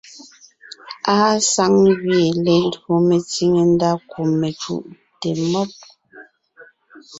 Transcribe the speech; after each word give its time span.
Àa 1.17 1.33
saŋ 1.51 1.73
gẅie 2.01 2.29
lelÿò 2.45 2.91
metsìŋe 3.07 3.61
ndá 3.73 3.91
kú 4.09 4.19
mecùʼte 4.39 5.29
mɔ́b. 5.51 5.69